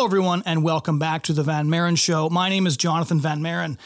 [0.00, 2.30] Hello, everyone, and welcome back to the Van Maren Show.
[2.30, 3.76] My name is Jonathon Van Maren,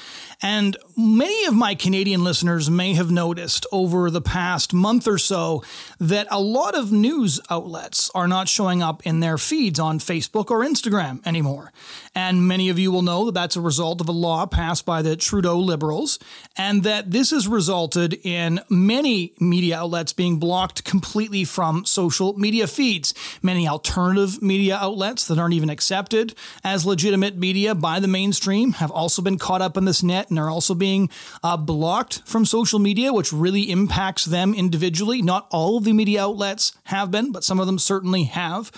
[0.45, 5.65] and many of my Canadian listeners may have noticed over the past month or so
[5.99, 10.51] that a lot of news outlets are not showing up in their feeds on Facebook
[10.51, 11.73] or Instagram anymore.
[12.15, 15.01] And many of you will know that that's a result of a law passed by
[15.01, 16.19] the Trudeau Liberals,
[16.59, 22.67] and that this has resulted in many media outlets being blocked completely from social media
[22.67, 23.15] feeds.
[23.43, 28.91] Many alternative media outlets that aren't even accepted as legitimate media by the mainstream have
[28.91, 31.09] also been caught up in this net and are also being
[31.43, 35.23] uh, blocked from social media, which really impacts them individually.
[35.23, 38.71] Not all of the media outlets have been, but some of them certainly have.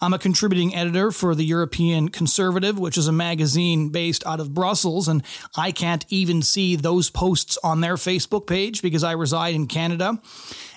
[0.00, 4.54] I'm a contributing editor for the European Conservative, which is a magazine based out of
[4.54, 5.22] Brussels, and
[5.56, 10.20] I can't even see those posts on their Facebook page because I reside in Canada.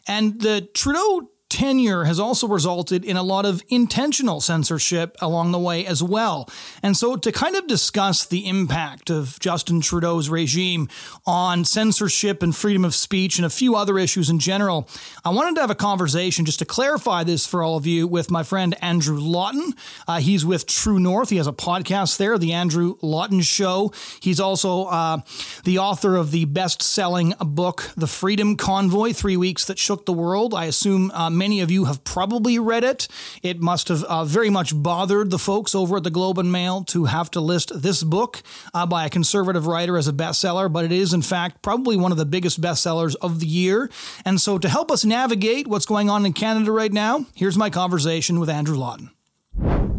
[0.08, 5.58] And the Trudeau tenure has also resulted in a lot of intentional censorship along the
[5.58, 6.50] way as well.
[6.84, 10.90] And so, to kind of discuss the impact of Justin Trudeau's regime
[11.26, 14.90] on censorship and freedom of speech and a few other issues in general,
[15.24, 18.30] I wanted to have a conversation just to clarify this for all of you with
[18.30, 19.76] my friend Andrew Lawton.
[20.10, 21.30] Uh, he's with True North.
[21.30, 23.94] He has a podcast there, The Andrew Lawton Show.
[24.20, 25.20] He's also uh,
[25.64, 30.12] the author of the best selling book, The Freedom Convoy Three Weeks That Shook the
[30.12, 30.54] World.
[30.54, 33.08] I assume uh, Many of you have probably read it.
[33.42, 36.84] It must have uh, very much bothered the folks over at the Globe and Mail
[36.86, 38.42] to have to list this book
[38.74, 42.12] uh, by a conservative writer as a bestseller, but it is, in fact, probably one
[42.12, 43.90] of the biggest bestsellers of the year.
[44.26, 47.70] And so, to help us navigate what's going on in Canada right now, here's my
[47.70, 49.12] conversation with Andrew Lawton.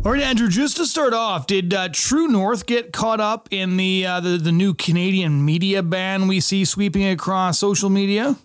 [0.06, 0.48] All right, Andrew.
[0.48, 4.36] Just to start off, did uh, True North get caught up in the, uh, the
[4.38, 8.36] the new Canadian media ban we see sweeping across social media?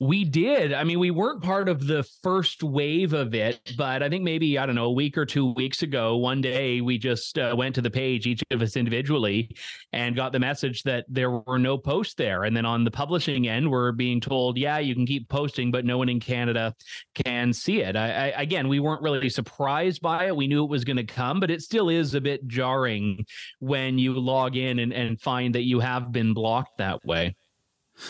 [0.00, 0.72] We did.
[0.72, 4.58] I mean, we weren't part of the first wave of it, but I think maybe,
[4.58, 7.76] I don't know, a week or two weeks ago, one day we just uh, went
[7.76, 9.54] to the page, each of us individually,
[9.92, 12.42] and got the message that there were no posts there.
[12.42, 15.84] And then on the publishing end, we're being told, yeah, you can keep posting, but
[15.84, 16.74] no one in Canada
[17.14, 17.94] can see it.
[17.94, 20.36] I, I, again, we weren't really surprised by it.
[20.36, 23.24] We knew it was going to come, but it still is a bit jarring
[23.60, 27.36] when you log in and, and find that you have been blocked that way.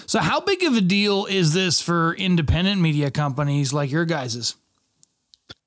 [0.06, 4.56] So, how big of a deal is this for independent media companies like your guys's?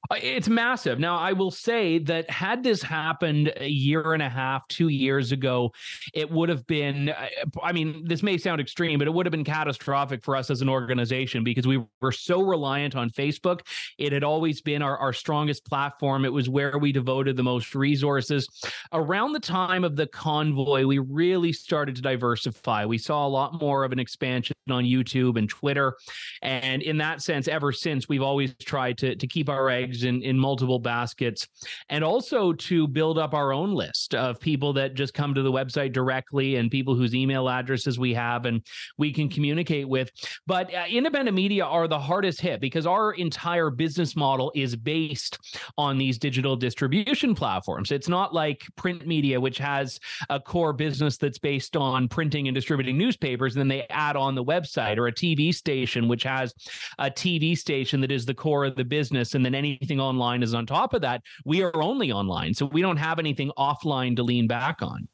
[0.10, 1.00] Uh, it's massive.
[1.00, 5.32] Now, I will say that had this happened a year and a half, two years
[5.32, 5.72] ago,
[6.14, 7.28] it would have been, uh,
[7.62, 10.62] I mean, this may sound extreme, but it would have been catastrophic for us as
[10.62, 13.62] an organization because we were so reliant on Facebook.
[13.98, 16.26] It had always been our, our strongest platform.
[16.26, 18.48] It was where we devoted the most resources.
[18.94, 22.86] Around the time of the convoy, we really started to diversify.
[22.86, 25.96] We saw a lot more of an expansion on YouTube and Twitter.
[26.42, 30.22] And in that sense, ever since, we've always tried to, to keep our eggs in,
[30.22, 31.48] in multiple baskets,
[31.90, 35.52] and also to build up our own list of people that just come to the
[35.52, 38.62] website directly and people whose email addresses we have and
[38.98, 40.12] we can communicate with.
[40.46, 45.40] But uh, independent media are the hardest hit because our entire business model is based
[45.78, 47.92] on these digital distribution platforms.
[47.92, 50.00] It's not like print media, which has
[50.30, 54.36] a core business that's based on printing and distributing newspapers, and then they add on
[54.36, 56.54] the website, or a TV station, which has
[57.00, 60.44] a TV station that is the core of the business, and then anything anything online
[60.44, 61.22] is on top of that.
[61.46, 62.54] We are only online.
[62.54, 65.08] So we don't have anything offline to lean back on.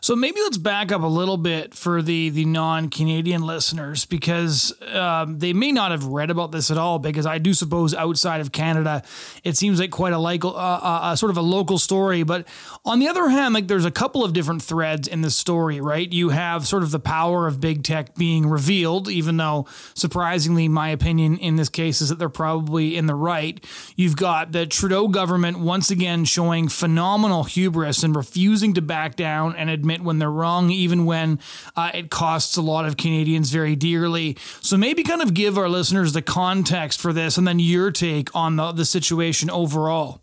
[0.00, 4.72] So maybe let's back up a little bit for the the non Canadian listeners because
[4.92, 6.98] um, they may not have read about this at all.
[6.98, 9.02] Because I do suppose outside of Canada,
[9.44, 12.22] it seems like quite a like uh, uh, sort of a local story.
[12.22, 12.46] But
[12.84, 16.10] on the other hand, like there's a couple of different threads in the story, right?
[16.10, 20.90] You have sort of the power of big tech being revealed, even though surprisingly, my
[20.90, 23.64] opinion in this case is that they're probably in the right.
[23.96, 29.56] You've got the Trudeau government once again showing phenomenal hubris and refusing to back down
[29.56, 31.40] and admit admit when they're wrong, even when
[31.74, 34.36] uh, it costs a lot of Canadians very dearly.
[34.60, 38.34] So maybe kind of give our listeners the context for this and then your take
[38.34, 40.20] on the, the situation overall.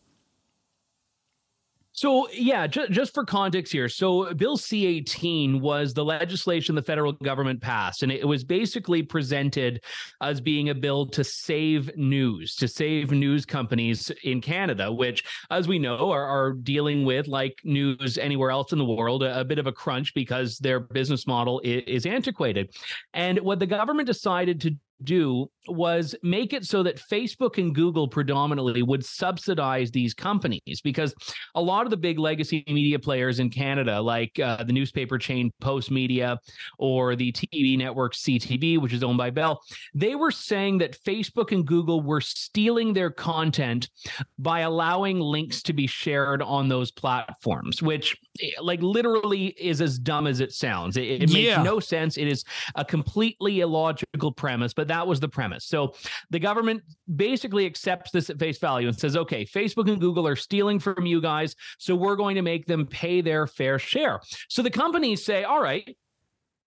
[1.95, 3.87] So, yeah, ju- just for context here.
[3.87, 9.01] So, Bill C 18 was the legislation the federal government passed, and it was basically
[9.01, 9.81] presented
[10.21, 15.69] as being a bill to save news, to save news companies in Canada, which, as
[15.69, 19.45] we know, are, are dealing with, like news anywhere else in the world, a, a
[19.45, 22.75] bit of a crunch because their business model is, is antiquated.
[23.13, 28.07] And what the government decided to do was make it so that Facebook and Google
[28.07, 31.13] predominantly would subsidize these companies because
[31.55, 35.51] a lot of the big legacy media players in Canada, like uh, the newspaper chain
[35.61, 36.37] Postmedia
[36.77, 39.61] or the TV network CTV, which is owned by Bell,
[39.93, 43.89] they were saying that Facebook and Google were stealing their content
[44.37, 49.97] by allowing links to be shared on those platforms, which eh, like literally is as
[49.97, 50.97] dumb as it sounds.
[50.97, 51.57] It, it yeah.
[51.57, 52.17] makes no sense.
[52.17, 52.43] It is
[52.75, 55.65] a completely illogical premise, but that was the premise.
[55.65, 55.93] So
[56.29, 56.83] the government
[57.15, 61.05] basically accepts this at face value and says, okay, Facebook and Google are stealing from
[61.05, 61.55] you guys.
[61.77, 64.19] So we're going to make them pay their fair share.
[64.49, 65.95] So the companies say, all right,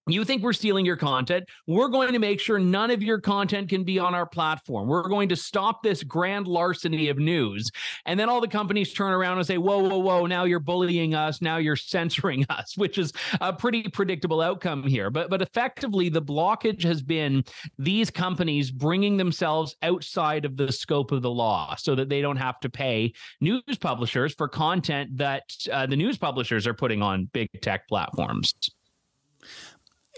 [0.08, 1.48] you think we're stealing your content.
[1.66, 4.88] We're going to make sure none of your content can be on our platform.
[4.88, 7.70] We're going to stop this grand larceny of news.
[8.06, 11.14] And then all the companies turn around and say, whoa, whoa, whoa, now you're bullying
[11.14, 11.42] us.
[11.42, 15.10] Now you're censoring us, which is a pretty predictable outcome here.
[15.10, 17.44] But, but effectively, the blockage has been
[17.78, 22.36] these companies bringing themselves outside of the scope of the law so that they don't
[22.36, 27.26] have to pay news publishers for content that uh, the news publishers are putting on
[27.32, 28.54] big tech platforms.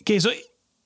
[0.02, 0.30] Okay, so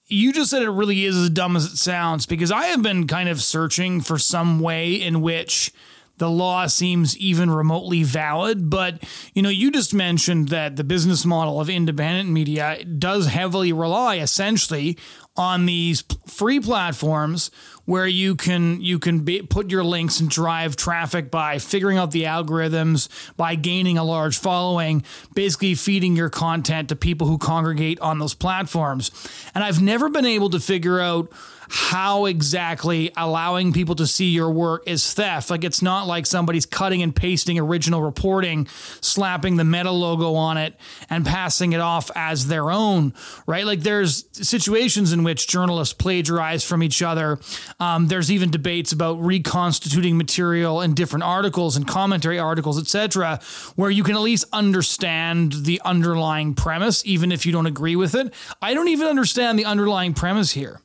[0.06, 3.06] you just said it really is as dumb as it sounds because I have been
[3.06, 5.72] kind of searching for some way in which
[6.18, 8.70] the law seems even remotely valid.
[8.70, 9.02] But,
[9.34, 14.16] you know, you just mentioned that the business model of independent media does heavily rely
[14.18, 14.98] essentially
[15.36, 17.50] on these free platforms
[17.84, 22.10] where you can you can be, put your links and drive traffic by figuring out
[22.10, 25.04] the algorithms by gaining a large following
[25.34, 29.10] basically feeding your content to people who congregate on those platforms
[29.54, 31.32] and i've never been able to figure out
[31.68, 35.50] how exactly allowing people to see your work is theft.
[35.50, 38.66] Like it's not like somebody's cutting and pasting original reporting,
[39.00, 40.76] slapping the meta logo on it,
[41.10, 43.14] and passing it off as their own,
[43.46, 43.64] right?
[43.64, 47.38] Like there's situations in which journalists plagiarize from each other.
[47.80, 53.40] Um, there's even debates about reconstituting material in different articles and commentary articles, etc.,
[53.76, 58.14] where you can at least understand the underlying premise, even if you don't agree with
[58.14, 58.32] it.
[58.62, 60.80] I don't even understand the underlying premise here.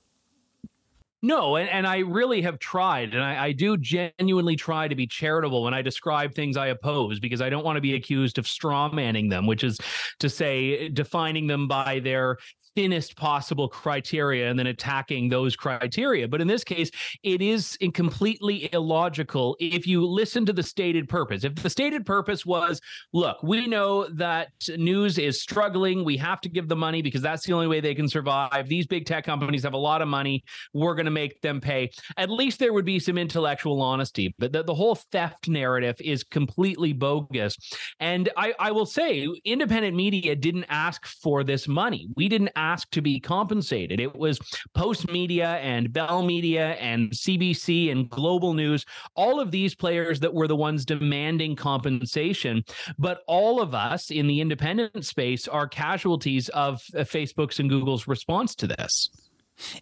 [1.22, 5.06] No, and, and I really have tried, and I, I, do genuinely try to be
[5.06, 8.48] charitable when I describe things I oppose because I don't want to be accused of
[8.48, 9.78] straw manning them, which is
[10.20, 12.38] to say, defining them by their
[12.76, 16.28] thinnest possible criteria and then attacking those criteria.
[16.28, 16.92] But in this case,
[17.24, 21.44] it is completely illogical if you listen to the stated purpose.
[21.44, 22.82] If the stated purpose was,
[23.14, 27.46] look, we know that news is struggling, we have to give the money because that's
[27.46, 28.68] the only way they can survive.
[28.68, 30.44] These big tech companies have a lot of money,
[30.74, 31.90] we're going to make them pay.
[32.18, 34.34] At least there would be some intellectual honesty.
[34.38, 37.58] But the, the whole theft narrative is completely bogus.
[38.00, 42.08] And I, I will say, independent media didn't ask for this money.
[42.16, 44.00] We didn't asked to be compensated.
[44.02, 44.40] It was
[44.76, 48.86] Postmedia and Bell Media and CBC and Global News,
[49.16, 52.64] all of these players that were the ones demanding compensation.
[52.98, 58.08] But all of us in the independent space are casualties of uh, Facebook's and Google's
[58.08, 59.10] response to this.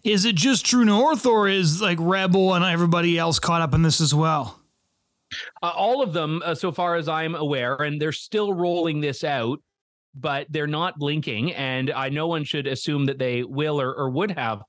[0.04, 3.82] Is it just True North or is like Rebel and everybody else caught up in
[3.82, 4.60] this as well?
[5.62, 9.24] Uh, all of them, uh, so far as I'm aware, and they're still rolling this
[9.24, 9.60] out
[10.20, 11.52] but they're not blinking.
[11.54, 14.62] And I no one should assume that they will or, or would have.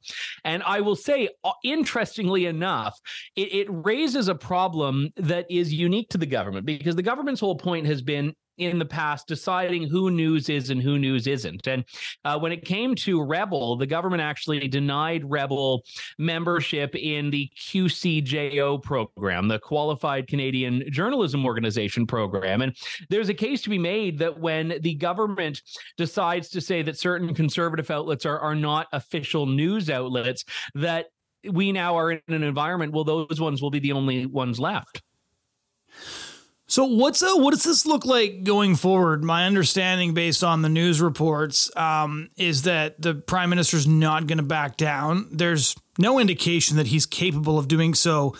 [0.43, 2.97] And I will say, uh, interestingly enough,
[3.35, 7.57] it, it raises a problem that is unique to the government because the government's whole
[7.57, 11.67] point has been in the past deciding who news is and who news isn't.
[11.67, 11.85] And
[12.25, 15.83] uh, when it came to Rebel, the government actually denied Rebel
[16.17, 22.61] membership in the QCJO program, the Qualified Canadian Journalism Organization program.
[22.61, 22.75] And
[23.09, 25.61] there's a case to be made that when the government
[25.97, 30.43] decides to say that certain conservative outlets are, are not official news outlets,
[30.75, 31.07] that
[31.49, 35.01] we now are in an environment, well, those ones will be the only ones left.
[36.69, 39.23] So what's uh, what does this look like going forward?
[39.23, 44.37] My understanding, based on the news reports, um, is that the prime minister's not going
[44.37, 45.29] to back down.
[45.31, 48.35] There's no indication that he's capable of doing so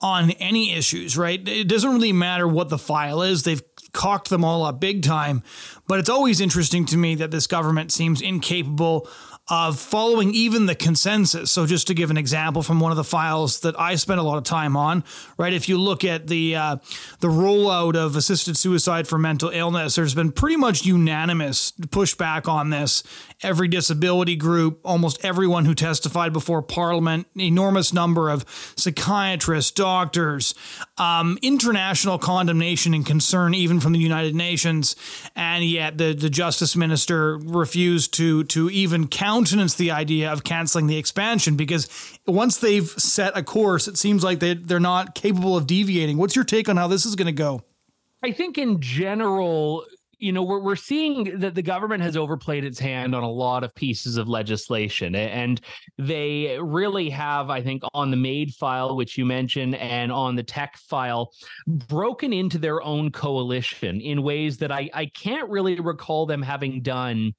[0.00, 1.16] on any issues.
[1.16, 1.46] Right?
[1.48, 3.44] It doesn't really matter what the file is.
[3.44, 5.44] They've cocked them all up big time.
[5.86, 9.08] But it's always interesting to me that this government seems incapable
[9.50, 11.50] of following even the consensus.
[11.50, 14.22] So, just to give an example from one of the files that I spent a
[14.22, 15.04] lot of time on,
[15.38, 15.52] right?
[15.52, 16.76] If you look at the uh,
[17.20, 22.70] the rollout of assisted suicide for mental illness, there's been pretty much unanimous pushback on
[22.70, 23.02] this.
[23.42, 28.44] Every disability group, almost everyone who testified before Parliament, enormous number of
[28.76, 30.54] psychiatrists, doctors,
[30.98, 34.96] um, international condemnation and concern even from the United Nations,
[35.36, 39.06] and yet the, the justice minister refused to to even
[39.38, 44.24] countenance the idea of canceling the expansion because once they've set a course, it seems
[44.24, 46.18] like they they're not capable of deviating.
[46.18, 47.62] What's your take on how this is going to go?
[48.24, 49.84] I think in general,
[50.18, 53.62] you know we're, we're seeing that the government has overplayed its hand on a lot
[53.62, 55.60] of pieces of legislation and
[55.96, 60.42] they really have i think on the MAID file which you mentioned and on the
[60.42, 61.30] tech file
[61.68, 66.82] broken into their own coalition in ways that i, I can't really recall them having
[66.82, 67.32] done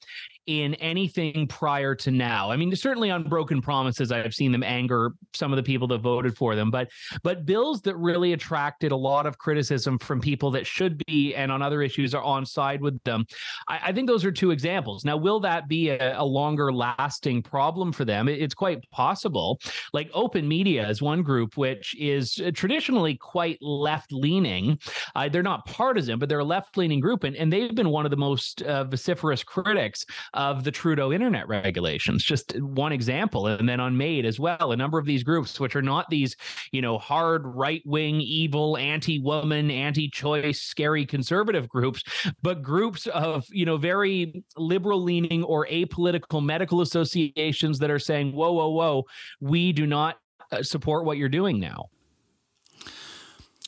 [0.50, 2.50] in anything prior to now.
[2.50, 6.00] I mean, certainly on broken promises, I've seen them anger some of the people that
[6.00, 6.90] voted for them, but
[7.22, 11.52] but bills that really attracted a lot of criticism from people that should be and
[11.52, 13.28] on other issues are on side with them.
[13.68, 15.06] I, I think those are two examples.
[15.06, 18.28] Now, will that be a, a longer lasting problem for them?
[18.28, 19.60] It, it's quite possible.
[19.94, 24.80] Like Open Media is one group which is traditionally quite left leaning.
[25.14, 28.06] Uh, they're not partisan, but they're a left leaning group, and, and they've been one
[28.08, 30.04] of the most uh, vociferous critics
[30.40, 32.24] of the Trudeau internet regulations.
[32.24, 33.48] Just one example.
[33.48, 36.38] And then on MAID as well, a number of these groups, which are not these,
[36.72, 42.04] you know, hard right wing, evil, anti woman, anti choice, scary conservative groups,
[42.42, 48.32] but groups of, you know, very liberal leaning or apolitical medical associations that are saying,
[48.32, 49.04] whoa, whoa, whoa,
[49.42, 50.20] we do not
[50.54, 51.90] uh, support what you're doing now.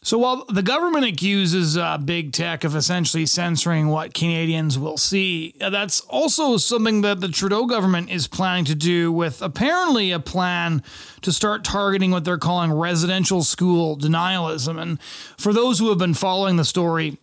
[0.03, 5.53] So while the government accuses uh, big tech of essentially censoring what Canadians will see,
[5.61, 10.19] uh, that's also something that the Trudeau government is planning to do with apparently a
[10.19, 10.81] plan
[11.21, 14.81] to start targeting what they're calling residential school denialism.
[14.81, 14.99] And
[15.37, 17.19] for those who have been following the story,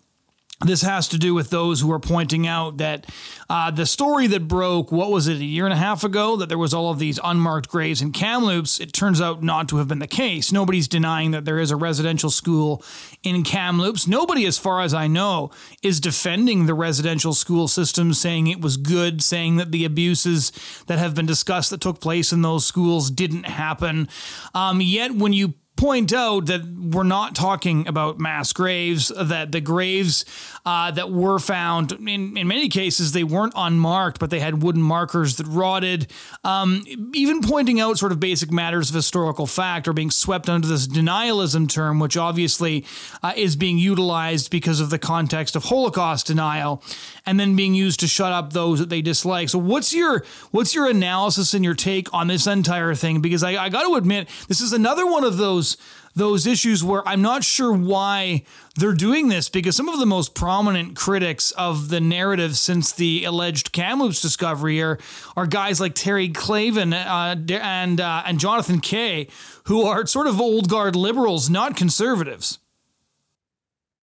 [0.61, 3.07] this has to do with those who are pointing out that
[3.49, 6.49] uh, the story that broke, what was it, a year and a half ago, that
[6.49, 9.87] there was all of these unmarked graves in Kamloops, it turns out not to have
[9.87, 10.51] been the case.
[10.51, 12.83] Nobody's denying that there is a residential school
[13.23, 14.09] in Kamloops.
[14.09, 18.77] Nobody, as far as I know, is defending the residential school system, saying it was
[18.77, 20.51] good, saying that the abuses
[20.89, 24.09] that have been discussed that took place in those schools didn't happen.
[24.55, 29.61] Um, yet, when you point out that we're not talking about mass graves, that the
[29.61, 30.25] graves
[30.67, 34.83] uh, that were found, in, in many cases, they weren't unmarked, but they had wooden
[34.83, 36.09] markers that rotted.
[36.43, 40.67] Um, even pointing out sort of basic matters of historical fact are being swept under
[40.67, 42.85] this denialism term, which obviously
[43.23, 46.83] uh, is being utilized because of the context of Holocaust denial,
[47.25, 49.49] and then being used to shut up those that they dislike.
[49.49, 53.21] So, what's your what's your analysis and your take on this entire thing?
[53.21, 56.83] Because I, I got to admit, this is another one of those those those issues
[56.83, 58.43] where I'm not sure why
[58.77, 63.25] they're doing this because some of the most prominent critics of the narrative since the
[63.25, 64.99] alleged Kamloops discovery are,
[65.37, 69.29] are guys like Terry Glavin uh, and uh, and Jonathan Kay,
[69.65, 72.59] who are sort of old guard liberals, not conservatives.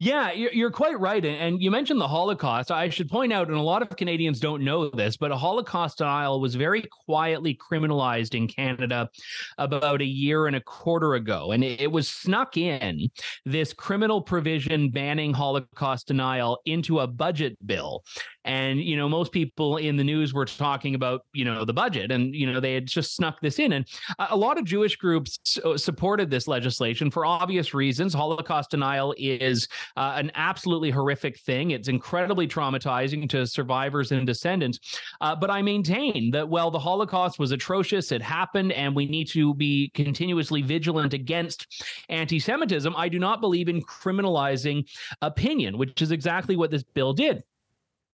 [0.01, 1.25] Yeah, you're quite right.
[1.25, 2.71] And you mentioned the Holocaust.
[2.71, 5.97] I should point out, and a lot of Canadians don't know this, but a Holocaust
[5.97, 9.09] denial was very quietly criminalized in Canada
[9.57, 11.51] about a year and a quarter ago.
[11.51, 13.09] And it was snuck in
[13.45, 18.05] this criminal provision banning Holocaust denial into a budget bill.
[18.45, 22.11] And, you know, most people in the news were talking about, you know, the budget
[22.11, 23.73] and, you know, they had just snuck this in.
[23.73, 23.85] And
[24.17, 28.13] a lot of Jewish groups supported this legislation for obvious reasons.
[28.13, 29.67] Holocaust denial is
[29.97, 31.71] uh, an absolutely horrific thing.
[31.71, 34.79] It's incredibly traumatizing to survivors and descendants.
[35.21, 38.11] Uh, but I maintain that, well, the Holocaust was atrocious.
[38.11, 41.67] It happened, and we need to be continuously vigilant against
[42.09, 42.95] anti Semitism.
[42.95, 44.87] I do not believe in criminalizing
[45.21, 47.43] opinion, which is exactly what this bill did.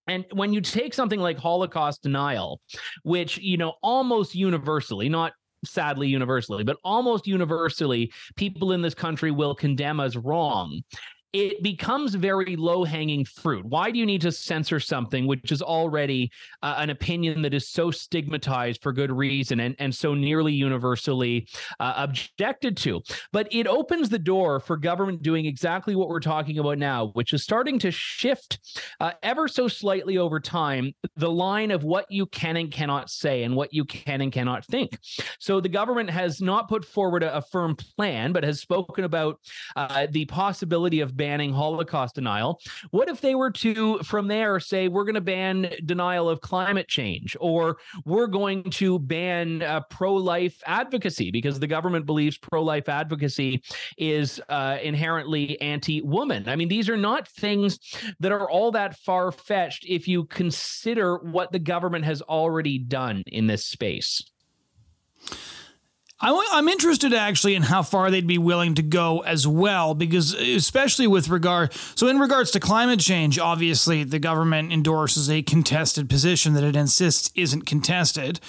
[0.08, 2.62] And when you take something like Holocaust denial,
[3.04, 5.34] which, you know, almost universally, not
[5.66, 10.82] sadly universally, but almost universally, people in this country will condemn as wrong
[11.36, 13.66] it becomes very low hanging fruit.
[13.66, 16.32] Why do you need to censor something which is already
[16.64, 21.50] uh, an opinion that is so stigmatized for good reason and, and so nearly universally
[21.82, 23.02] uh, objected to?
[23.34, 27.34] But it opens the door for government doing exactly what we're talking about now, which
[27.34, 28.60] is starting to shift
[29.02, 33.44] uh, ever so slightly over time the line of what you can and cannot say
[33.44, 34.98] and what you can and cannot think.
[35.40, 39.42] So the government has not put forward a, a firm plan, but has spoken about
[39.76, 42.62] uh, the possibility of banning Holocaust denial.
[42.92, 46.88] What if they were to, from there, say, we're going to ban denial of climate
[46.88, 52.62] change, or we're going to ban uh, pro life advocacy because the government believes pro
[52.62, 53.64] life advocacy
[53.98, 56.48] is uh, inherently anti woman?
[56.48, 57.80] I mean, these are not things
[58.20, 63.24] that are all that far fetched if you consider what the government has already done
[63.26, 64.22] in this space.
[66.20, 70.40] I'm interested actually in how far they'd be willing to go as well, because uh,
[70.40, 76.10] especially with regard, so in regards to climate change, obviously the government endorses a contested
[76.10, 78.40] position that it insists isn't contested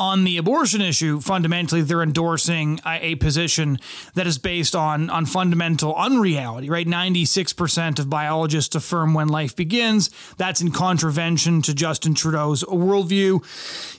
[0.00, 3.78] on the abortion issue, fundamentally, they're endorsing a, position
[4.14, 6.70] that is based on on fundamental unreality.
[6.70, 10.08] Right, ninety six percent of biologists affirm when life begins.
[10.38, 13.44] That's in contravention to Justin Trudeau's worldview.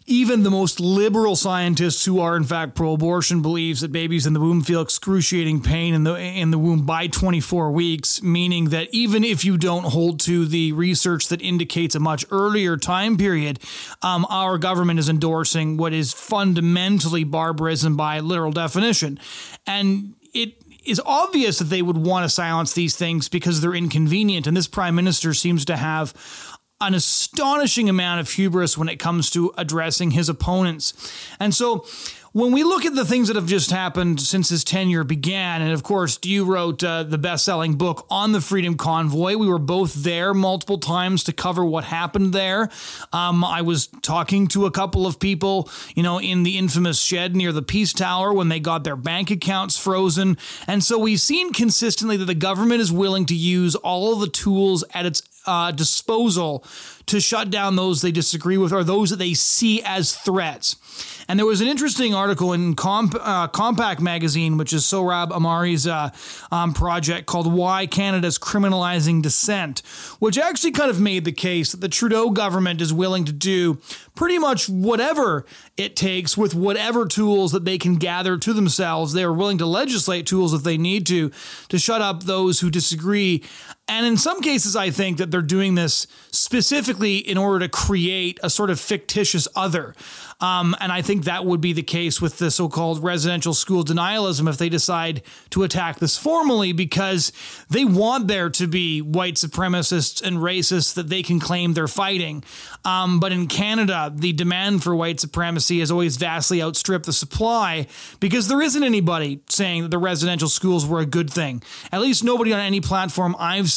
[0.07, 4.39] Even the most liberal scientists who are in fact pro-abortion believes that babies in the
[4.39, 8.87] womb feel excruciating pain in the in the womb by twenty four weeks, meaning that
[8.91, 13.59] even if you don't hold to the research that indicates a much earlier time period,
[14.01, 19.19] um, our government is endorsing what is fundamentally barbarism by literal definition.
[19.67, 20.55] And it
[20.85, 24.47] is obvious that they would want to silence these things because they're inconvenient.
[24.47, 26.13] And this prime minister seems to have
[26.81, 30.93] an astonishing amount of hubris when it comes to addressing his opponents.
[31.39, 31.85] And so
[32.33, 35.73] when we look at the things that have just happened since his tenure began, and
[35.73, 39.35] of course, you wrote uh, the best selling book on the Freedom Convoy.
[39.35, 42.69] We were both there multiple times to cover what happened there.
[43.11, 47.35] Um, I was talking to a couple of people, you know, in the infamous shed
[47.35, 50.37] near the Peace Tower when they got their bank accounts frozen.
[50.67, 54.85] And so we've seen consistently that the government is willing to use all the tools
[54.93, 56.65] at its uh, disposal
[57.07, 60.75] to shut down those they disagree with or those that they see as threats.
[61.27, 65.87] And there was an interesting article in Comp, uh, Compact magazine, which is Sohrab Ahmari's
[65.87, 66.09] uh,
[66.51, 69.81] um, project called Why Canada's Criminalizing Dissent,
[70.19, 73.79] which actually kind of made the case that the Trudeau government is willing to do
[74.15, 75.45] pretty much whatever
[75.77, 79.13] it takes with whatever tools that they can gather to themselves.
[79.13, 81.31] They are willing to legislate tools if they need to
[81.69, 83.43] to shut up those who disagree.
[83.91, 88.39] And in some cases, I think that they're doing this specifically in order to create
[88.41, 89.93] a sort of fictitious other.
[90.39, 93.83] Um, and I think that would be the case with the so called residential school
[93.83, 97.33] denialism if they decide to attack this formally because
[97.69, 102.45] they want there to be white supremacists and racists that they can claim they're fighting.
[102.85, 107.87] Um, but in Canada, the demand for white supremacy has always vastly outstripped the supply
[108.21, 111.61] because there isn't anybody saying that the residential schools were a good thing.
[111.91, 113.69] At least nobody on any platform I've.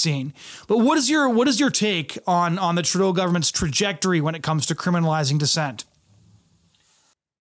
[0.66, 4.34] But what is your what is your take on on the Trudeau government's trajectory when
[4.34, 5.84] it comes to criminalizing dissent?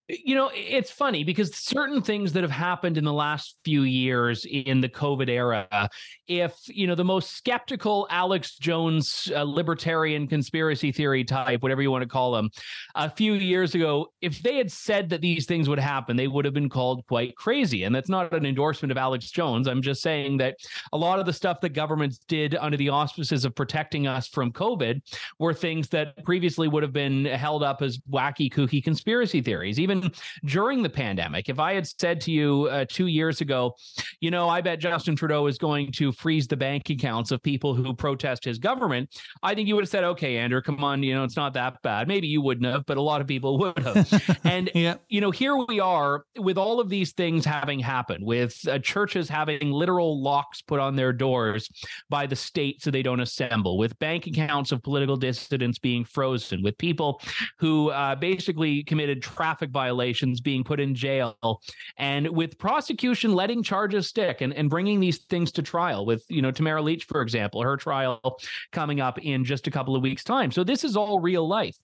[0.08, 4.44] You know it's funny because certain things that have happened in the last few years
[4.44, 5.88] in the covid era
[6.28, 11.90] if you know the most skeptical alex jones uh, libertarian conspiracy theory type whatever you
[11.90, 12.50] want to call them
[12.96, 16.44] a few years ago if they had said that these things would happen they would
[16.44, 17.84] have been called quite crazy.
[17.84, 19.68] And that's not an endorsement of alex jones.
[19.68, 20.56] I'm just saying that
[20.92, 24.52] a lot of the stuff that governments did under the auspices of protecting us from
[24.52, 25.00] covid
[25.38, 29.78] were things that previously would have been held up as wacky kooky conspiracy theories.
[29.78, 30.03] Even
[30.44, 33.74] during the pandemic, if I had said to you uh, two years ago,
[34.20, 37.74] you know, I bet Justin Trudeau is going to freeze the bank accounts of people
[37.74, 39.10] who protest his government,
[39.42, 41.80] I think you would have said, okay, Andrew, come on, you know, it's not that
[41.82, 42.08] bad.
[42.08, 44.40] Maybe you wouldn't have, but a lot of people would have.
[44.44, 44.96] and, yeah.
[45.08, 49.28] you know, here we are with all of these things having happened, with uh, churches
[49.28, 51.68] having literal locks put on their doors
[52.08, 56.62] by the state so they don't assemble, with bank accounts of political dissidents being frozen,
[56.62, 57.20] with people
[57.58, 61.60] who uh, basically committed traffic violations violations being put in jail
[61.98, 66.40] and with prosecution letting charges stick and, and bringing these things to trial with you
[66.40, 68.38] know Tamara Lich for example her trial
[68.72, 70.50] coming up in just a couple of weeks time.
[70.50, 71.76] So this is all real life.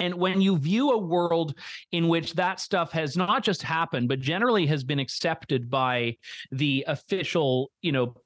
[0.00, 1.56] And when you view a world
[1.92, 6.16] in which that stuff has not just happened, but generally has been accepted by
[6.50, 8.16] the official, you know,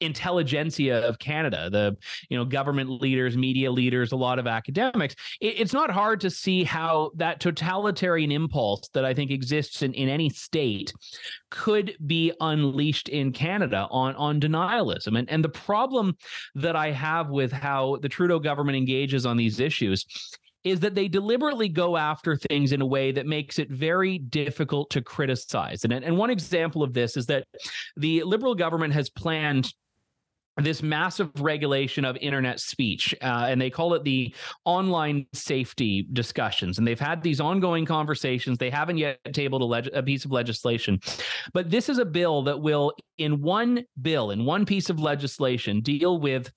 [0.00, 1.96] intelligentsia of Canada, the
[2.28, 5.14] you know government leaders, media leaders, a lot of academics.
[5.40, 9.92] It, it's not hard to see how that totalitarian impulse that I think exists in,
[9.94, 10.92] in any state
[11.50, 15.18] could be unleashed in Canada on on denialism.
[15.18, 16.16] And and the problem
[16.54, 20.04] that I have with how the Trudeau government engages on these issues
[20.64, 24.88] is that they deliberately go after things in a way that makes it very difficult
[24.90, 25.84] to criticize.
[25.84, 27.44] And, and one example of this is that
[27.96, 29.72] the Liberal government has planned
[30.62, 36.78] this massive regulation of internet speech, uh, and they call it the online safety discussions.
[36.78, 38.58] And they've had these ongoing conversations.
[38.58, 41.00] They haven't yet tabled a, leg- a piece of legislation,
[41.52, 45.80] but this is a bill that will, in one bill, in one piece of legislation,
[45.80, 46.50] deal with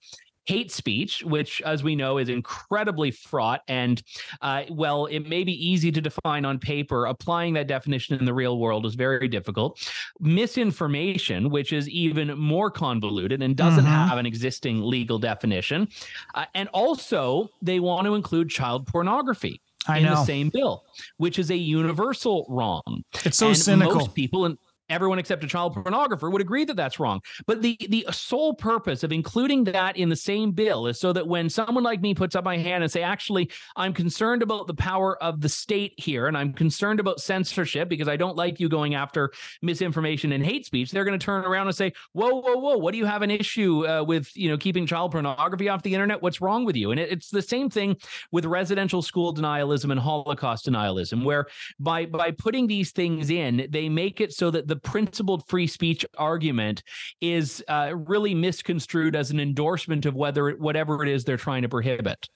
[0.48, 3.62] hate speech, which, as we know, is incredibly fraught.
[3.68, 4.02] And
[4.42, 7.06] uh, well, it may be easy to define on paper.
[7.06, 9.80] Applying that definition in the real world is very difficult.
[10.20, 14.08] Misinformation, which is even more convoluted and doesn't mm-hmm.
[14.08, 15.88] have an existing legal definition.
[16.34, 19.62] Uh, and also, they want to include child pornography.
[19.90, 20.84] In the same bill,
[21.16, 23.06] which is a universal wrong.
[23.24, 23.96] It's so and cynical.
[23.96, 24.58] Most people, and
[24.89, 27.21] everyone except a child pornographer would agree that that's wrong.
[27.45, 31.28] But the the sole purpose of including that in the same bill is so that
[31.28, 34.73] when someone like me puts up my hand and say, actually, I'm concerned about the
[34.73, 38.69] power of the state here, and I'm concerned about censorship because I don't like you
[38.69, 42.58] going after misinformation and hate speech, they're going to turn around and say, whoa, whoa,
[42.58, 45.84] whoa, what do you have an issue uh, with, you know, keeping child pornography off
[45.84, 46.21] the internet?
[46.21, 46.91] What's wrong with you?
[46.91, 47.97] And it, it's the same thing
[48.32, 51.47] with residential school denialism and Holocaust denialism, where
[51.80, 56.06] by by putting these things in, they make it so that the principled free speech
[56.18, 56.84] argument
[57.22, 61.70] is uh, really misconstrued as an endorsement of whether whatever it is they're trying to
[61.70, 62.28] prohibit.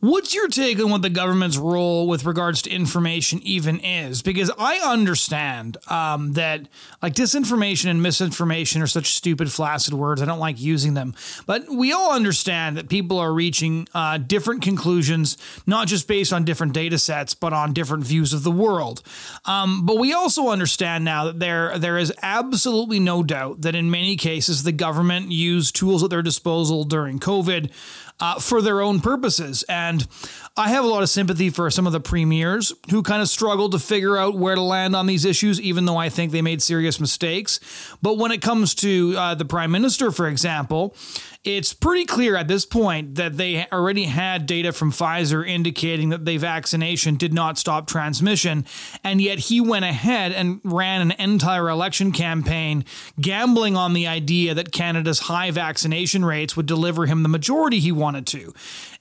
[0.00, 4.22] What's your take on what the government's role with regards to information even is?
[4.22, 6.66] Because I understand um, that
[7.02, 10.22] like disinformation and misinformation are such stupid, flaccid words.
[10.22, 11.14] I don't like using them.
[11.46, 16.44] But we all understand that people are reaching uh, different conclusions, not just based on
[16.44, 19.02] different data sets, but on different views of the world.
[19.44, 23.90] Um, but we also understand now that there there is absolutely no doubt that in
[23.90, 27.70] many cases the government used tools at their disposal during COVID
[28.20, 29.64] uh, for their own purposes.
[29.68, 30.06] And
[30.56, 33.72] I have a lot of sympathy for some of the premiers who kind of struggled
[33.72, 36.62] to figure out where to land on these issues, even though I think they made
[36.62, 37.60] serious mistakes.
[38.02, 40.94] But when it comes to uh, the prime minister, for example,
[41.42, 46.26] it's pretty clear at this point that they already had data from Pfizer indicating that
[46.26, 48.66] the vaccination did not stop transmission.
[49.02, 52.84] And yet he went ahead and ran an entire election campaign
[53.18, 57.92] gambling on the idea that Canada's high vaccination rates would deliver him the majority he
[57.92, 58.52] wanted to.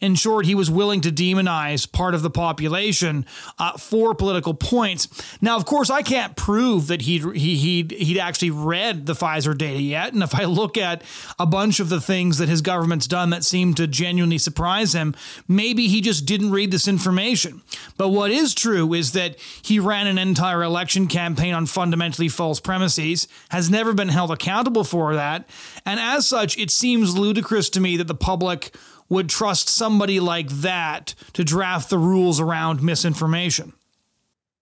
[0.02, 3.26] In short, he was willing to demonize part of the population
[3.58, 5.10] uh, for political points.
[5.42, 9.58] Now, of course, I can't prove that he'd, he, he'd, he'd actually read the Pfizer
[9.58, 10.14] data yet.
[10.14, 11.04] And if I look at
[11.38, 15.16] a bunch of the things that his government's done that seem to genuinely surprise him,
[15.50, 17.62] maybe he just didn't read this information.
[17.98, 22.62] But what is true is that he ran an entire election campaign on fundamentally false
[22.62, 25.50] premises, has never been held accountable for that.
[25.86, 28.74] And as such, it seems ludicrous to me that the public
[29.10, 33.74] would trust somebody like that to draft the rules around misinformation.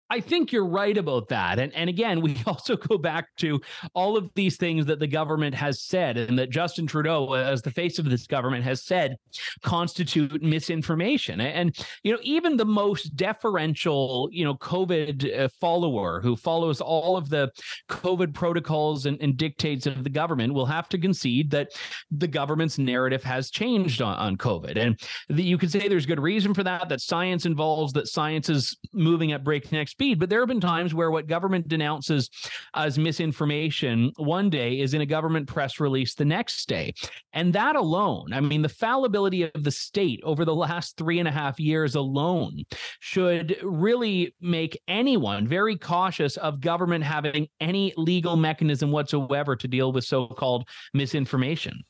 [0.10, 1.60] I think you're right about that.
[1.60, 3.60] And and again, we also go back to
[3.94, 7.72] all of these things that the government has said and that Justin Trudeau as the
[7.72, 9.18] face of this government has said
[9.64, 11.42] constitute misinformation.
[11.42, 17.18] And you know, even the most deferential, you know, COVID uh, follower who follows all
[17.18, 17.52] of the
[17.90, 21.72] COVID protocols and, and dictates of the government will have to concede that
[22.12, 24.78] the government's narrative has changed on, on COVID.
[24.78, 28.50] And the, you could say there's good reason for that, that science involves that science
[28.50, 30.20] is moving at breakneck speed.
[30.20, 32.30] But there have been times where what government denounces
[32.76, 36.94] as misinformation one day is in a government press release the next day.
[37.34, 41.28] And that alone, I mean, the fallibility of the state over the last three and
[41.28, 42.64] a half years alone
[43.00, 49.92] should really make anyone very cautious of government having any legal mechanism whatsoever to deal
[49.92, 51.84] with so called misinformation.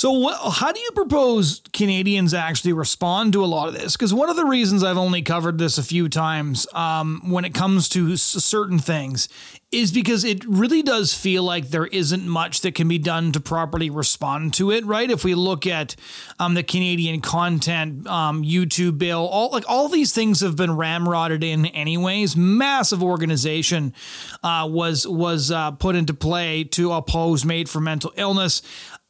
[0.00, 3.98] So, what, how do you propose Canadians actually respond to a lot of this?
[3.98, 7.52] Because one of the reasons I've only covered this a few times um, when it
[7.52, 9.28] comes to s- certain things
[9.70, 13.40] is because it really does feel like there isn't much that can be done to
[13.40, 15.10] properly respond to it, right?
[15.10, 15.94] If we look at
[16.38, 21.44] um, the Canadian content um, YouTube bill, all like all these things have been ramrodded
[21.44, 22.36] in anyways.
[22.36, 23.94] Massive organization
[24.42, 28.62] uh, was was uh, put into play to oppose MAID for mental illness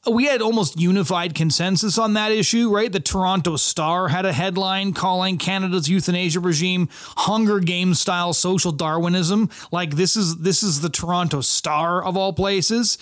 [0.08, 2.90] we had almost unified consensus on that issue, right?
[2.90, 9.50] The Toronto Star had a headline calling Canada's euthanasia regime Hunger Games style social Darwinism.
[9.70, 12.96] Like this is this is the Toronto Star of all places.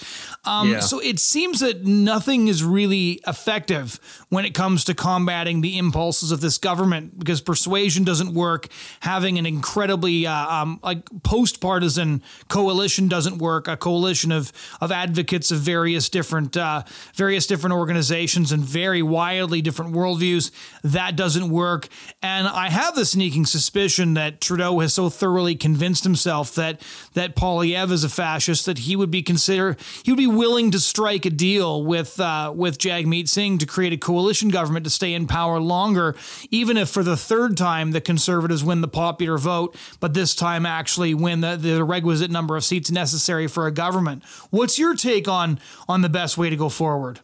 [0.45, 0.81] Um, yeah.
[0.81, 6.33] So it seems that nothing is really effective when it comes to combating the impulses
[6.33, 8.67] of this government because persuasion doesn't work.
[9.01, 13.69] Having an incredibly uh, um, like post partisan coalition doesn't work.
[13.69, 16.57] A coalition of of advocates of various different.
[16.57, 16.83] Uh,
[17.14, 20.51] various different organizations and very wildly different worldviews.
[20.83, 21.88] That doesn't work.
[22.22, 26.81] And I have the sneaking suspicion that Trudeau has so thoroughly convinced himself that
[27.14, 30.81] that Poilievre is a fascist that he would be consider he would be willing to
[30.81, 35.14] strike a deal with uh, with Jagmeet Singh to create a coalition government to stay
[35.14, 36.14] in power longer,
[36.51, 40.66] even if for the third time the Conservatives win the popular vote, but this time
[40.66, 44.24] actually win the, the requisite number of seats necessary for a government.
[44.51, 47.21] What's your take on on the best way to go forward?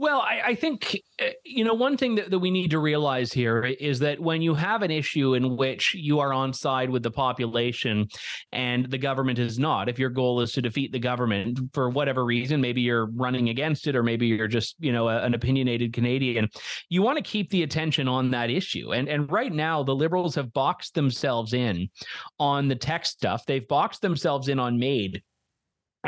[0.00, 3.34] Well, I, I, think, uh, you know, one thing that, that we need to realize
[3.34, 7.02] here is that when you have an issue in which you are on side with
[7.02, 8.08] the population
[8.50, 12.24] and the government is not, if your goal is to defeat the government for whatever
[12.24, 15.92] reason, maybe you're running against it or maybe you're just, you know, a, an opinionated
[15.92, 16.48] Canadian,
[16.88, 18.94] you want to keep the attention on that issue.
[18.94, 21.90] And, and right now, the Liberals have boxed themselves in
[22.38, 23.44] on the tech stuff.
[23.44, 25.22] They've boxed themselves in on MAID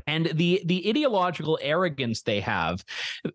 [0.06, 2.84] and the the ideological arrogance they have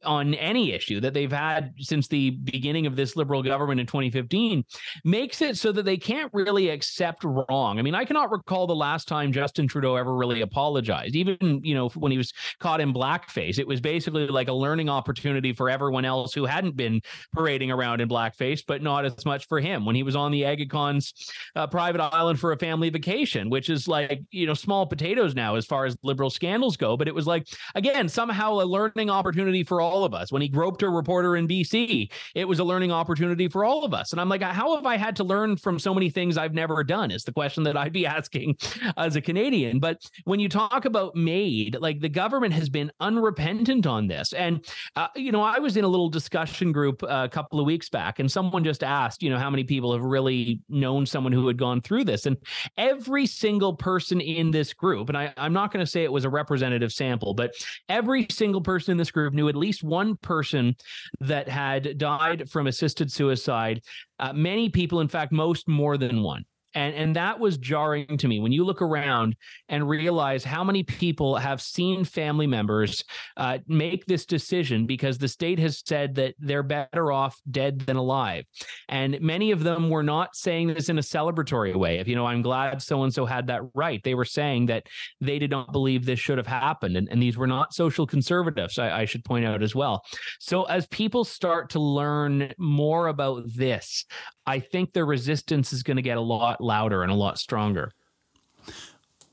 [0.04, 4.64] on any issue that they've had since the beginning of this liberal government in 2015
[5.04, 7.80] makes it so that they can't really accept wrong.
[7.80, 11.16] I mean, I cannot recall the last time Justin Trudeau ever really apologized.
[11.16, 14.90] Even, you know, when he was caught in blackface, it was basically like a learning
[14.90, 17.02] opportunity for everyone else who hadn't been
[17.34, 20.46] parading around in blackface, but not as much for him when he was on the
[20.46, 21.14] Aga Khan's
[21.56, 25.56] uh, private island for a family vacation, which is like, you know, small potatoes now
[25.56, 29.10] as far as liberal skin scandals go, but it was like, again, somehow a learning
[29.10, 30.32] opportunity for all of us.
[30.32, 33.94] When he groped a reporter in BC, it was a learning opportunity for all of
[33.94, 34.14] us.
[34.14, 36.84] And I'm like, how have I had to learn from so many things I've never
[36.86, 37.12] done?
[37.12, 38.56] Is the question that I'd be asking
[38.96, 39.80] as a Canadian.
[39.80, 44.32] But when you talk about MAID, like the government has been unrepentant on this.
[44.32, 47.66] And, uh, you know, I was in a little discussion group uh, a couple of
[47.66, 51.34] weeks back, and someone just asked, you know, how many people have really known someone
[51.34, 52.26] who had gone through this?
[52.26, 52.38] And
[52.78, 56.24] every single person in this group, and I, I'm not going to say it was
[56.24, 57.54] a representative sample, but
[57.90, 60.76] every single person in this group knew at least one person
[61.20, 63.82] that had died from assisted suicide.
[64.20, 68.28] Uh, many people, in fact, most more than one and and that was jarring to
[68.28, 68.40] me.
[68.40, 69.36] When you look around
[69.70, 73.04] and realize how many people have seen family members
[73.38, 77.96] uh, make this decision because the state has said that they're better off dead than
[77.96, 78.46] alive.
[78.90, 82.26] And many of them were not saying this in a celebratory way if you know
[82.26, 84.02] i'm glad so and so had that right.
[84.04, 84.88] They were saying that
[85.22, 86.98] they did not believe this should have happened.
[86.98, 90.04] And, and these were not social conservatives I, I should point out as well.
[90.40, 94.06] So as people start to learn more about this
[94.48, 97.92] I think the resistance is going to get a lot louder and a lot stronger.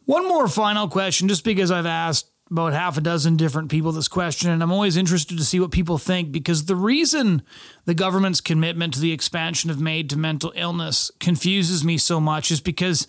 [0.06, 4.08] One more final question, just because I've asked about half a dozen different people this
[4.08, 7.42] question, and I'm always interested to see what people think because the reason
[7.86, 12.50] the government's commitment to the expansion of MAID to mental illness confuses me so much
[12.50, 13.06] is because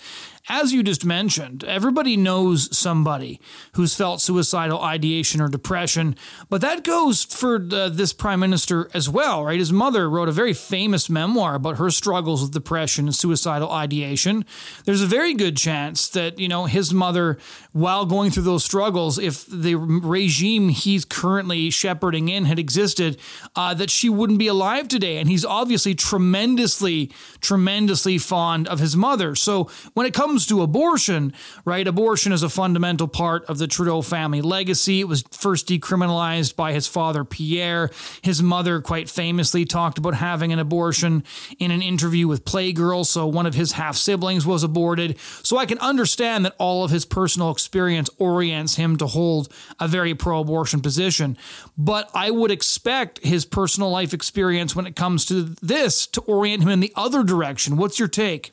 [0.47, 3.39] as you just mentioned, everybody knows somebody
[3.73, 6.15] who's felt suicidal ideation or depression,
[6.49, 9.57] but that goes for the, this prime minister as well, right?
[9.57, 14.45] His mother wrote a very famous memoir about her struggles with depression and suicidal ideation.
[14.85, 17.39] There's a very good chance that, you know, his mother,
[17.71, 23.17] while going through those struggles, if the regime he's currently shepherding in had existed,
[23.55, 25.17] uh, that she wouldn't be alive today.
[25.17, 29.33] And he's obviously tremendously, tremendously fond of his mother.
[29.33, 31.31] So when it comes comes to abortion,
[31.63, 34.99] right, abortion is a fundamental part of the Trudeau family legacy.
[34.99, 37.89] It was first decriminalized by his father, Pierre.
[38.21, 41.23] His mother, quite famously, talked about having an abortion
[41.57, 43.05] in an interview with Playgirl.
[43.05, 45.17] So one of his half siblings was aborted.
[45.41, 49.47] So I can understand that all of his personal experience orients him to hold
[49.79, 51.37] a very pro abortion position.
[51.77, 56.63] But I would expect his personal life experience when it comes to this to orient
[56.63, 57.77] him in the other direction.
[57.77, 58.51] What's your take?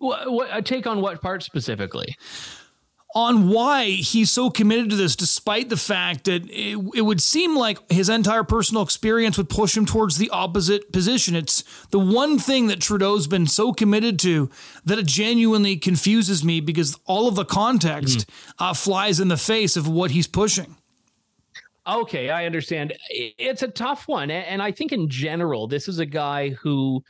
[0.00, 2.16] What, what a take on what part specifically?
[3.14, 7.56] on why he's so committed to this, despite the fact that it, it, would seem
[7.56, 11.34] like his entire personal experience would push him towards the opposite position.
[11.34, 14.48] It's the one thing that Trudeau's been so committed to
[14.84, 18.64] that it genuinely confuses me because all of the context mm-hmm.
[18.64, 20.76] uh, flies in the face of what he's pushing.
[21.88, 22.92] Okay, I understand.
[23.08, 24.30] It's a tough one.
[24.30, 27.02] And I think in general, this is a guy who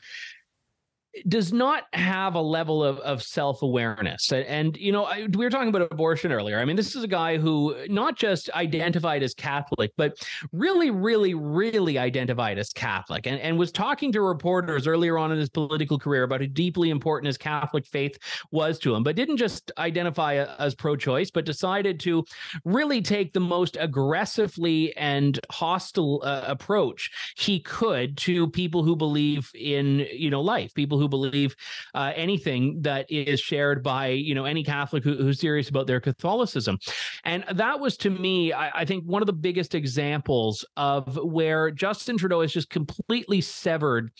[1.28, 4.32] does not have a level of, of self-awareness.
[4.32, 6.58] And, and you know I, we were talking about abortion earlier.
[6.58, 10.16] I mean this is a guy who not just identified as catholic but
[10.52, 15.38] really really really identified as catholic and, and was talking to reporters earlier on in
[15.38, 18.18] his political career about how deeply important his catholic faith
[18.50, 22.24] was to him but didn't just identify as pro-choice but decided to
[22.64, 29.50] really take the most aggressively and hostile uh, approach he could to people who believe
[29.54, 31.56] in you know life people who believe
[31.94, 36.00] uh, anything that is shared by you know any Catholic who, who's serious about their
[36.00, 36.78] Catholicism,
[37.24, 41.70] and that was to me, I, I think, one of the biggest examples of where
[41.70, 44.10] Justin Trudeau has just completely severed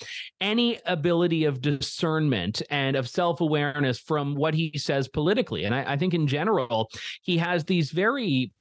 [0.41, 5.93] any ability of discernment and of self awareness from what he says politically, and I,
[5.93, 6.91] I think in general
[7.23, 8.53] he has these very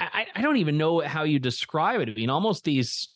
[0.00, 2.08] I, I, don't even know how you describe it.
[2.08, 3.08] I mean, almost these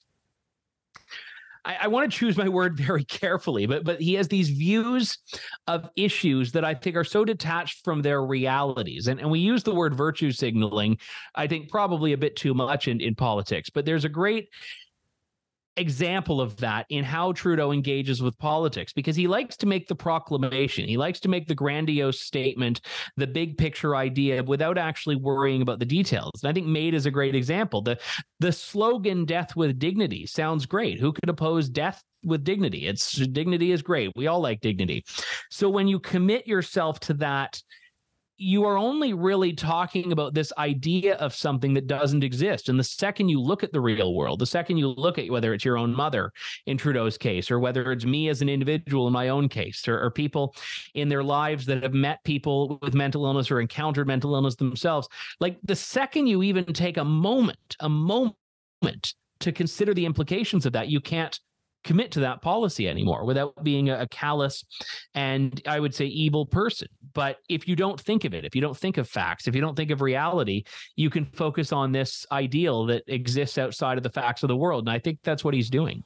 [1.64, 5.18] I, I want to choose my word very carefully, but but he has these views
[5.66, 9.08] of issues that I think are so detached from their realities.
[9.08, 10.98] And, and we use the word virtue signaling,
[11.34, 14.48] I think probably a bit too much in, in politics, but there's a great
[15.76, 19.94] example of that in how Trudeau engages with politics because he likes to make the
[19.94, 20.88] proclamation.
[20.88, 22.80] He likes to make the grandiose statement,
[23.16, 26.32] the big picture idea without actually worrying about the details.
[26.42, 27.82] And I think MAID is a great example.
[27.82, 27.98] The
[28.40, 31.00] the slogan death with dignity sounds great.
[31.00, 32.86] Who could oppose death with dignity?
[32.86, 34.12] It's dignity is great.
[34.16, 35.04] We all like dignity.
[35.50, 37.60] So when you commit yourself to that
[38.36, 42.68] you are only really talking about this idea of something that doesn't exist.
[42.68, 45.54] And the second you look at the real world, the second you look at whether
[45.54, 46.32] it's your own mother
[46.66, 50.02] in Trudeau's case, or whether it's me as an individual in my own case, or,
[50.02, 50.54] or people
[50.94, 55.08] in their lives that have met people with mental illness or encountered mental illness themselves,
[55.38, 58.34] like the second you even take a moment, a moment
[59.40, 61.38] to consider the implications of that, you can't
[61.84, 64.64] commit to that policy anymore without being a, a callous
[65.14, 66.88] and I would say evil person.
[67.12, 69.60] But if you don't think of it, if you don't think of facts, if you
[69.60, 70.64] don't think of reality,
[70.96, 74.84] you can focus on this ideal that exists outside of the facts of the world.
[74.84, 76.02] And I think that's what he's doing.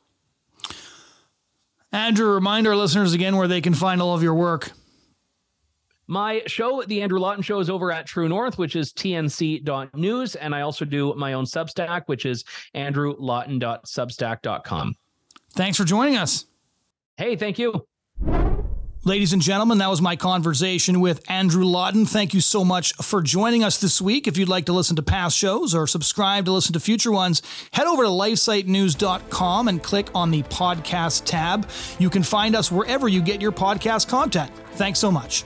[1.92, 4.72] Andrew, remind our listeners again where they can find all of your work.
[6.10, 10.36] My show, The Andrew Lawton Show, is over at True North, which is tnc.news.
[10.36, 14.94] And I also do my own Substack, which is andrewlawton.substack.com.
[15.52, 16.44] Thanks for joining us.
[17.16, 17.84] Hey, thank you.
[19.04, 22.04] Ladies and gentlemen, that was my conversation with Andrew Lawton.
[22.04, 24.26] Thank you so much for joining us this week.
[24.26, 27.40] If you'd like to listen to past shows or subscribe to listen to future ones,
[27.70, 31.70] head over to lifesitenews.com and click on the podcast tab.
[31.98, 34.50] You can find us wherever you get your podcast content.
[34.72, 35.44] Thanks so much.